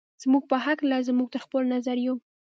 [0.23, 2.15] زموږ په هکله زموږ تر خپلو نظریو.